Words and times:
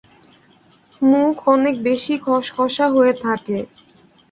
মুখ 1.01 1.35
অনেক 1.47 1.75
বেশি 1.83 2.13
খশখশা 2.25 2.85
হয়ে 2.95 3.13
থাকে। 3.23 3.57